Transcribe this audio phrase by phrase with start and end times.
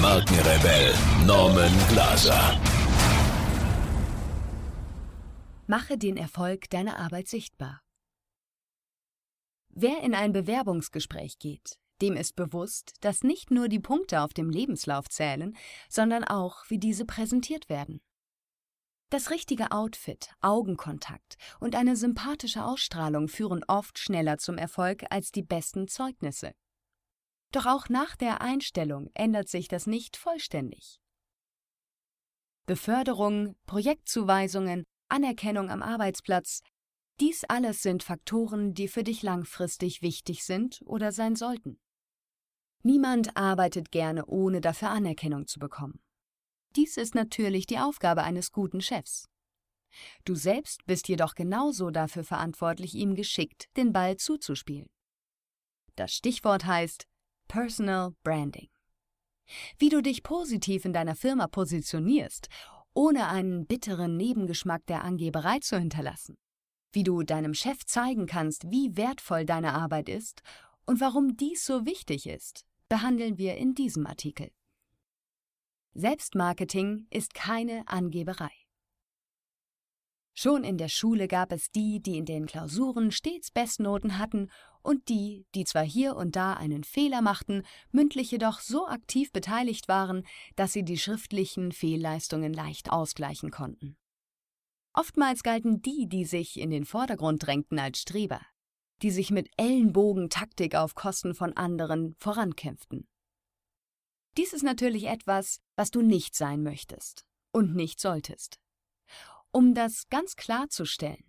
[0.00, 0.94] Markenrebell
[1.26, 2.58] Norman Glaser.
[5.66, 7.82] Mache den Erfolg deiner Arbeit sichtbar.
[9.68, 14.48] Wer in ein Bewerbungsgespräch geht, dem ist bewusst, dass nicht nur die Punkte auf dem
[14.48, 15.54] Lebenslauf zählen,
[15.90, 18.00] sondern auch, wie diese präsentiert werden.
[19.10, 25.42] Das richtige Outfit, Augenkontakt und eine sympathische Ausstrahlung führen oft schneller zum Erfolg als die
[25.42, 26.54] besten Zeugnisse.
[27.52, 31.00] Doch auch nach der Einstellung ändert sich das nicht vollständig.
[32.66, 36.60] Beförderung, Projektzuweisungen, Anerkennung am Arbeitsplatz,
[37.18, 41.78] dies alles sind Faktoren, die für dich langfristig wichtig sind oder sein sollten.
[42.82, 46.00] Niemand arbeitet gerne, ohne dafür Anerkennung zu bekommen.
[46.76, 49.28] Dies ist natürlich die Aufgabe eines guten Chefs.
[50.24, 54.88] Du selbst bist jedoch genauso dafür verantwortlich, ihm geschickt den Ball zuzuspielen.
[55.96, 57.06] Das Stichwort heißt
[57.50, 58.68] Personal Branding.
[59.76, 62.46] Wie du dich positiv in deiner Firma positionierst,
[62.94, 66.36] ohne einen bitteren Nebengeschmack der Angeberei zu hinterlassen.
[66.92, 70.42] Wie du deinem Chef zeigen kannst, wie wertvoll deine Arbeit ist
[70.86, 74.52] und warum dies so wichtig ist, behandeln wir in diesem Artikel.
[75.94, 78.59] Selbstmarketing ist keine Angeberei.
[80.34, 84.50] Schon in der Schule gab es die, die in den Klausuren stets Bestnoten hatten
[84.82, 89.88] und die, die zwar hier und da einen Fehler machten, mündlich jedoch so aktiv beteiligt
[89.88, 90.26] waren,
[90.56, 93.96] dass sie die schriftlichen Fehlleistungen leicht ausgleichen konnten.
[94.92, 98.40] Oftmals galten die, die sich in den Vordergrund drängten, als Streber,
[99.02, 103.06] die sich mit Ellenbogentaktik auf Kosten von anderen vorankämpften.
[104.36, 108.58] Dies ist natürlich etwas, was du nicht sein möchtest und nicht solltest.
[109.52, 111.24] Um das ganz klarzustellen,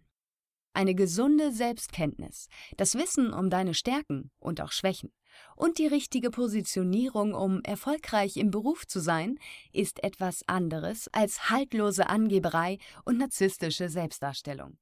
[0.73, 5.11] eine gesunde Selbstkenntnis, das Wissen um deine Stärken und auch Schwächen
[5.55, 9.39] und die richtige Positionierung, um erfolgreich im Beruf zu sein,
[9.73, 14.77] ist etwas anderes als haltlose Angeberei und narzisstische Selbstdarstellung.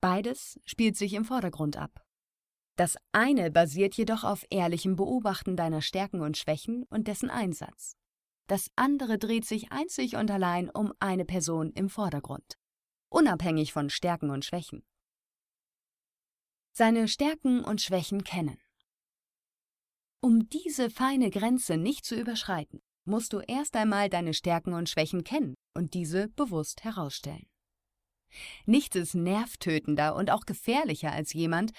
[0.00, 2.04] Beides spielt sich im Vordergrund ab.
[2.76, 7.96] Das eine basiert jedoch auf ehrlichem Beobachten deiner Stärken und Schwächen und dessen Einsatz.
[8.48, 12.58] Das andere dreht sich einzig und allein um eine Person im Vordergrund,
[13.10, 14.82] unabhängig von Stärken und Schwächen.
[16.72, 18.58] Seine Stärken und Schwächen kennen.
[20.20, 25.24] Um diese feine Grenze nicht zu überschreiten, musst du erst einmal deine Stärken und Schwächen
[25.24, 27.46] kennen und diese bewusst herausstellen.
[28.64, 31.72] Nichts ist nervtötender und auch gefährlicher als jemand,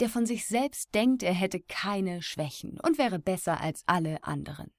[0.00, 4.75] der von sich selbst denkt, er hätte keine Schwächen und wäre besser als alle anderen.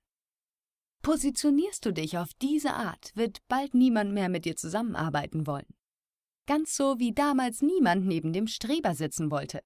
[1.07, 5.73] Positionierst du dich auf diese Art, wird bald niemand mehr mit dir zusammenarbeiten wollen.
[6.47, 9.62] Ganz so wie damals niemand neben dem Streber sitzen wollte.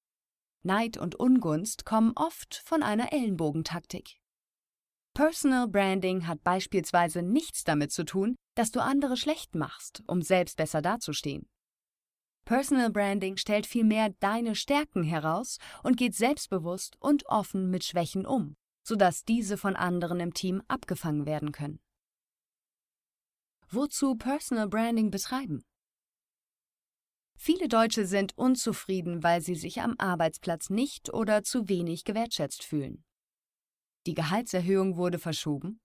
[0.61, 4.19] Neid und Ungunst kommen oft von einer Ellenbogentaktik.
[5.15, 10.57] Personal Branding hat beispielsweise nichts damit zu tun, dass du andere schlecht machst, um selbst
[10.57, 11.49] besser dazustehen.
[12.45, 18.57] Personal Branding stellt vielmehr deine Stärken heraus und geht selbstbewusst und offen mit Schwächen um,
[18.83, 21.79] sodass diese von anderen im Team abgefangen werden können.
[23.69, 25.63] Wozu Personal Branding betreiben?
[27.37, 33.03] Viele Deutsche sind unzufrieden, weil sie sich am Arbeitsplatz nicht oder zu wenig gewertschätzt fühlen.
[34.05, 35.79] Die Gehaltserhöhung wurde verschoben,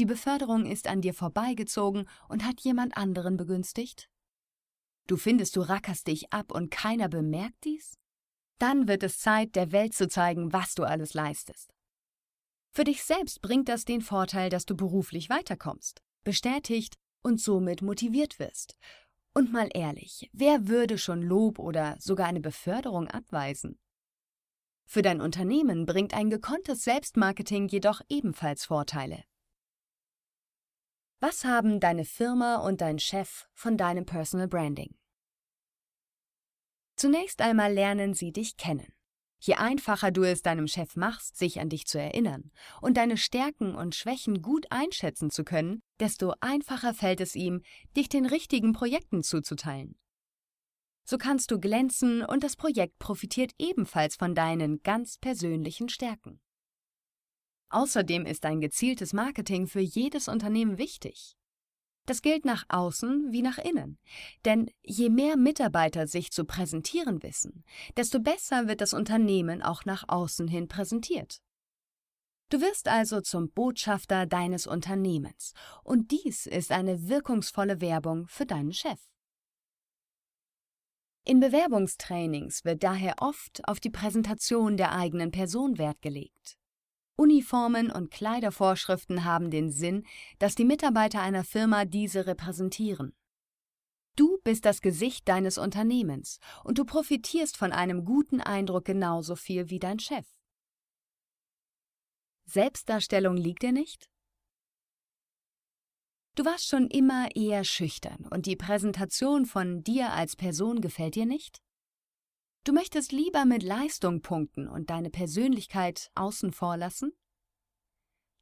[0.00, 4.08] die Beförderung ist an dir vorbeigezogen und hat jemand anderen begünstigt?
[5.06, 7.98] Du findest, du rackerst dich ab und keiner bemerkt dies?
[8.58, 11.74] Dann wird es Zeit, der Welt zu zeigen, was du alles leistest.
[12.72, 18.38] Für dich selbst bringt das den Vorteil, dass du beruflich weiterkommst, bestätigt und somit motiviert
[18.38, 18.76] wirst.
[19.34, 23.78] Und mal ehrlich, wer würde schon Lob oder sogar eine Beförderung abweisen?
[24.86, 29.22] Für dein Unternehmen bringt ein gekonntes Selbstmarketing jedoch ebenfalls Vorteile.
[31.20, 34.96] Was haben deine Firma und dein Chef von deinem Personal Branding?
[36.96, 38.92] Zunächst einmal lernen sie dich kennen.
[39.40, 42.50] Je einfacher du es deinem Chef machst, sich an dich zu erinnern
[42.82, 47.62] und deine Stärken und Schwächen gut einschätzen zu können, desto einfacher fällt es ihm,
[47.96, 49.98] dich den richtigen Projekten zuzuteilen.
[51.04, 56.40] So kannst du glänzen und das Projekt profitiert ebenfalls von deinen ganz persönlichen Stärken.
[57.70, 61.36] Außerdem ist ein gezieltes Marketing für jedes Unternehmen wichtig.
[62.06, 63.98] Das gilt nach außen wie nach innen.
[64.44, 67.64] Denn je mehr Mitarbeiter sich zu präsentieren wissen,
[67.96, 71.40] desto besser wird das Unternehmen auch nach außen hin präsentiert.
[72.50, 75.52] Du wirst also zum Botschafter deines Unternehmens,
[75.84, 78.98] und dies ist eine wirkungsvolle Werbung für deinen Chef.
[81.24, 86.58] In Bewerbungstrainings wird daher oft auf die Präsentation der eigenen Person Wert gelegt.
[87.20, 90.06] Uniformen und Kleidervorschriften haben den Sinn,
[90.38, 93.14] dass die Mitarbeiter einer Firma diese repräsentieren.
[94.16, 99.68] Du bist das Gesicht deines Unternehmens und du profitierst von einem guten Eindruck genauso viel
[99.68, 100.26] wie dein Chef.
[102.46, 104.10] Selbstdarstellung liegt dir nicht?
[106.36, 111.26] Du warst schon immer eher schüchtern und die Präsentation von dir als Person gefällt dir
[111.26, 111.60] nicht?
[112.64, 117.12] Du möchtest lieber mit Leistung punkten und deine Persönlichkeit außen vor lassen?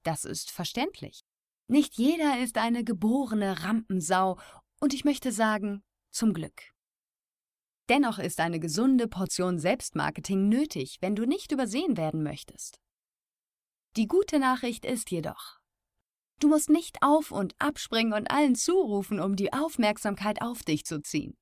[0.03, 1.25] Das ist verständlich.
[1.69, 4.39] Nicht jeder ist eine geborene Rampensau
[4.81, 6.63] und ich möchte sagen, zum Glück.
[7.89, 12.81] Dennoch ist eine gesunde Portion Selbstmarketing nötig, wenn du nicht übersehen werden möchtest.
[13.97, 15.59] Die gute Nachricht ist jedoch,
[16.41, 21.01] du musst nicht auf und abspringen und allen zurufen, um die Aufmerksamkeit auf dich zu
[21.01, 21.37] ziehen.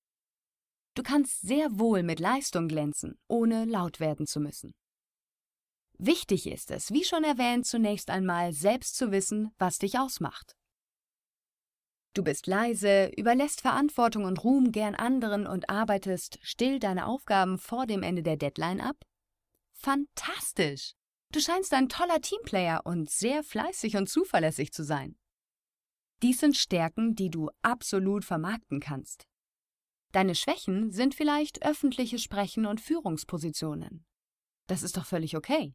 [0.97, 4.75] Du kannst sehr wohl mit Leistung glänzen, ohne laut werden zu müssen.
[5.99, 10.57] Wichtig ist es, wie schon erwähnt, zunächst einmal selbst zu wissen, was dich ausmacht.
[12.15, 17.87] Du bist leise, überlässt Verantwortung und Ruhm gern anderen und arbeitest still deine Aufgaben vor
[17.87, 18.97] dem Ende der Deadline ab?
[19.75, 20.95] Fantastisch!
[21.31, 25.19] Du scheinst ein toller Teamplayer und sehr fleißig und zuverlässig zu sein.
[26.23, 29.27] Dies sind Stärken, die du absolut vermarkten kannst.
[30.13, 34.05] Deine Schwächen sind vielleicht öffentliche Sprechen und Führungspositionen.
[34.67, 35.75] Das ist doch völlig okay.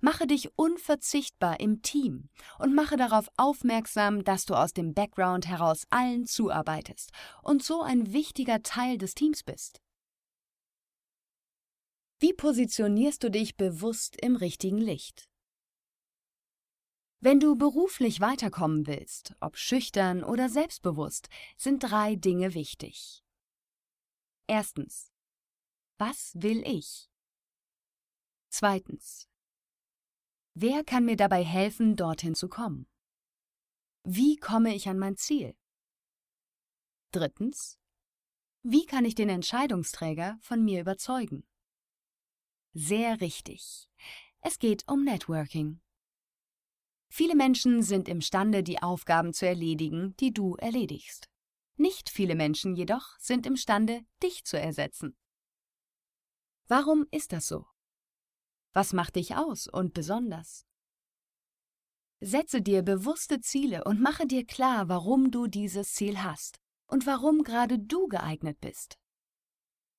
[0.00, 2.28] Mache dich unverzichtbar im Team
[2.58, 7.10] und mache darauf aufmerksam, dass du aus dem Background heraus allen zuarbeitest
[7.42, 9.80] und so ein wichtiger Teil des Teams bist.
[12.20, 15.28] Wie positionierst du dich bewusst im richtigen Licht?
[17.20, 23.23] Wenn du beruflich weiterkommen willst, ob schüchtern oder selbstbewusst, sind drei Dinge wichtig.
[24.46, 25.10] Erstens.
[25.98, 27.08] Was will ich?
[28.50, 29.28] Zweitens.
[30.54, 32.86] Wer kann mir dabei helfen, dorthin zu kommen?
[34.04, 35.56] Wie komme ich an mein Ziel?
[37.10, 37.78] Drittens.
[38.62, 41.46] Wie kann ich den Entscheidungsträger von mir überzeugen?
[42.74, 43.88] Sehr richtig.
[44.40, 45.80] Es geht um Networking.
[47.08, 51.30] Viele Menschen sind imstande, die Aufgaben zu erledigen, die du erledigst.
[51.76, 55.16] Nicht viele Menschen jedoch sind imstande, dich zu ersetzen.
[56.66, 57.66] Warum ist das so?
[58.72, 60.66] Was macht dich aus und besonders?
[62.20, 67.42] Setze dir bewusste Ziele und mache dir klar, warum du dieses Ziel hast und warum
[67.42, 68.98] gerade du geeignet bist.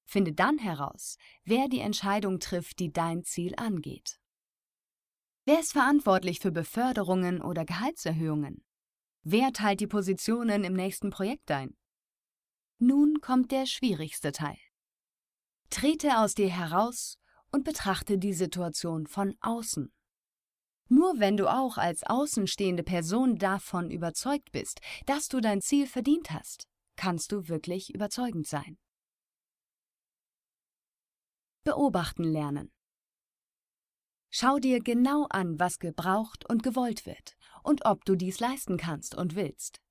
[0.06, 4.20] Finde dann heraus, wer die Entscheidung trifft, die dein Ziel angeht.
[5.46, 8.65] Wer ist verantwortlich für Beförderungen oder Gehaltserhöhungen?
[9.28, 11.76] Wer teilt die Positionen im nächsten Projekt ein?
[12.78, 14.60] Nun kommt der schwierigste Teil.
[15.72, 17.18] Trete aus dir heraus
[17.52, 19.92] und betrachte die Situation von außen.
[20.90, 26.30] Nur wenn du auch als außenstehende Person davon überzeugt bist, dass du dein Ziel verdient
[26.30, 28.78] hast, kannst du wirklich überzeugend sein.
[31.64, 32.72] Beobachten lernen.
[34.30, 39.16] Schau dir genau an, was gebraucht und gewollt wird und ob du dies leisten kannst
[39.16, 39.82] und willst.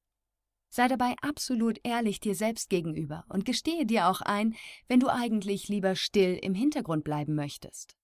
[0.70, 4.56] Sei dabei absolut ehrlich dir selbst gegenüber und gestehe dir auch ein,
[4.88, 7.96] wenn du eigentlich lieber still im Hintergrund bleiben möchtest.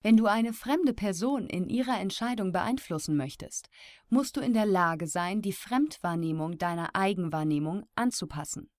[0.00, 3.68] Wenn du eine fremde Person in ihrer Entscheidung beeinflussen möchtest,
[4.08, 8.70] musst du in der Lage sein, die Fremdwahrnehmung deiner Eigenwahrnehmung anzupassen.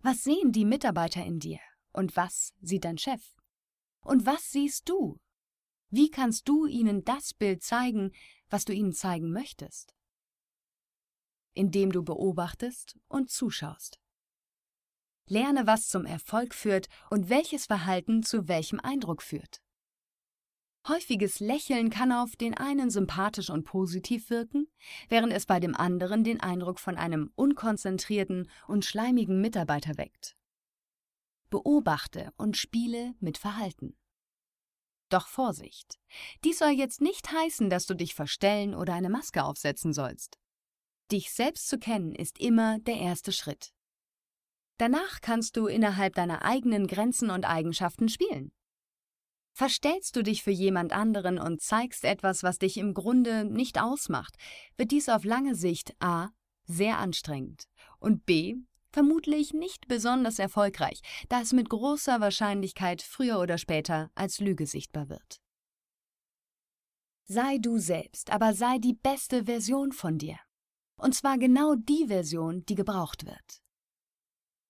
[0.00, 1.60] Was sehen die Mitarbeiter in dir
[1.92, 3.22] und was sieht dein Chef?
[4.00, 5.18] Und was siehst du?
[5.90, 8.12] Wie kannst du ihnen das Bild zeigen,
[8.48, 9.94] was du ihnen zeigen möchtest?
[11.54, 14.00] Indem du beobachtest und zuschaust.
[15.28, 19.60] Lerne, was zum Erfolg führt und welches Verhalten zu welchem Eindruck führt.
[20.88, 24.68] Häufiges Lächeln kann auf den einen sympathisch und positiv wirken,
[25.08, 30.36] während es bei dem anderen den Eindruck von einem unkonzentrierten und schleimigen Mitarbeiter weckt.
[31.50, 33.96] Beobachte und spiele mit Verhalten.
[35.08, 35.98] Doch Vorsicht!
[36.44, 40.38] Dies soll jetzt nicht heißen, dass du dich verstellen oder eine Maske aufsetzen sollst.
[41.12, 43.72] Dich selbst zu kennen ist immer der erste Schritt.
[44.78, 48.52] Danach kannst du innerhalb deiner eigenen Grenzen und Eigenschaften spielen.
[49.52, 54.36] Verstellst du dich für jemand anderen und zeigst etwas, was dich im Grunde nicht ausmacht,
[54.76, 56.28] wird dies auf lange Sicht a.
[56.66, 57.64] sehr anstrengend
[57.98, 58.56] und b.
[58.90, 65.08] vermutlich nicht besonders erfolgreich, da es mit großer Wahrscheinlichkeit früher oder später als Lüge sichtbar
[65.08, 65.40] wird.
[67.24, 70.38] Sei du selbst, aber sei die beste Version von dir.
[70.96, 73.62] Und zwar genau die Version, die gebraucht wird.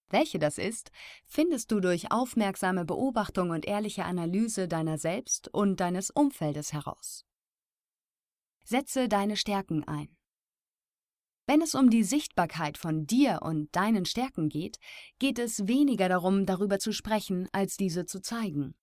[0.08, 0.90] Welche das ist,
[1.26, 7.24] findest du durch aufmerksame Beobachtung und ehrliche Analyse deiner selbst und deines Umfeldes heraus.
[8.64, 10.16] Setze deine Stärken ein.
[11.48, 14.78] Wenn es um die Sichtbarkeit von dir und deinen Stärken geht,
[15.20, 18.74] geht es weniger darum, darüber zu sprechen, als diese zu zeigen.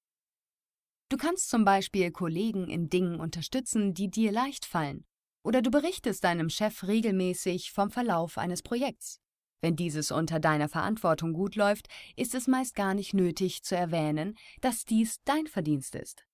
[1.10, 5.06] Du kannst zum Beispiel Kollegen in Dingen unterstützen, die dir leicht fallen,
[5.44, 9.20] oder du berichtest deinem Chef regelmäßig vom Verlauf eines Projekts.
[9.62, 14.36] Wenn dieses unter deiner Verantwortung gut läuft, ist es meist gar nicht nötig zu erwähnen,
[14.62, 16.26] dass dies dein Verdienst ist.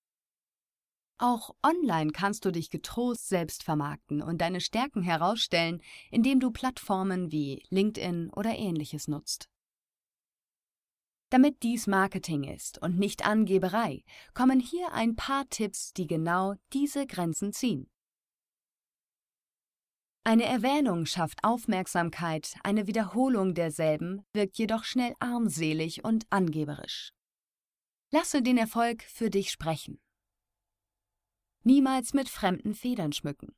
[1.22, 7.30] Auch online kannst du dich getrost selbst vermarkten und deine Stärken herausstellen, indem du Plattformen
[7.30, 9.50] wie LinkedIn oder ähnliches nutzt.
[11.30, 17.06] Damit dies Marketing ist und nicht Angeberei, kommen hier ein paar Tipps, die genau diese
[17.06, 17.90] Grenzen ziehen.
[20.24, 27.12] Eine Erwähnung schafft Aufmerksamkeit, eine Wiederholung derselben wirkt jedoch schnell armselig und angeberisch.
[28.12, 30.00] Lasse den Erfolg für dich sprechen.
[31.64, 33.56] Niemals mit fremden Federn schmücken.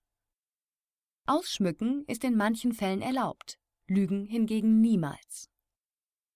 [1.26, 5.50] Ausschmücken ist in manchen Fällen erlaubt, Lügen hingegen niemals.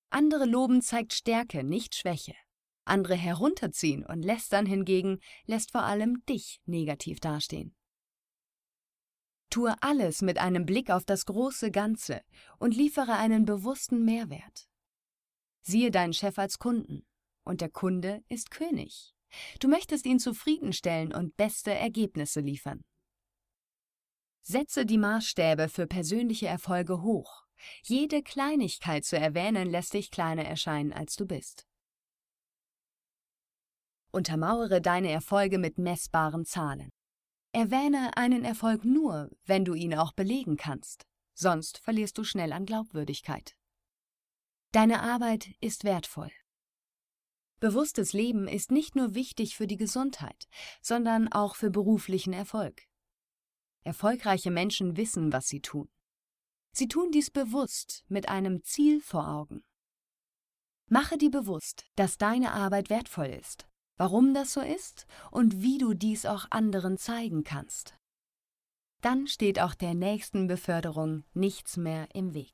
[0.09, 2.35] Andere loben zeigt Stärke, nicht Schwäche.
[2.85, 7.75] Andere herunterziehen und lästern hingegen lässt vor allem dich negativ dastehen.
[9.49, 12.21] Tue alles mit einem Blick auf das große Ganze
[12.59, 14.69] und liefere einen bewussten Mehrwert.
[15.61, 17.07] Siehe deinen Chef als Kunden,
[17.43, 19.14] und der Kunde ist König.
[19.59, 22.81] Du möchtest ihn zufriedenstellen und beste Ergebnisse liefern.
[24.41, 27.45] Setze die Maßstäbe für persönliche Erfolge hoch.
[27.83, 31.65] Jede Kleinigkeit zu erwähnen lässt dich kleiner erscheinen, als du bist.
[34.11, 36.91] Untermauere deine Erfolge mit messbaren Zahlen.
[37.53, 42.65] Erwähne einen Erfolg nur, wenn du ihn auch belegen kannst, sonst verlierst du schnell an
[42.65, 43.55] Glaubwürdigkeit.
[44.71, 46.31] Deine Arbeit ist wertvoll.
[47.59, 50.47] Bewusstes Leben ist nicht nur wichtig für die Gesundheit,
[50.81, 52.83] sondern auch für beruflichen Erfolg.
[53.83, 55.89] Erfolgreiche Menschen wissen, was sie tun.
[56.71, 59.63] Sie tun dies bewusst mit einem Ziel vor Augen.
[60.87, 65.93] Mache dir bewusst, dass deine Arbeit wertvoll ist warum das so ist und wie du
[65.93, 67.97] dies auch anderen zeigen kannst.
[69.01, 72.53] Dann steht auch der nächsten Beförderung nichts mehr im Weg.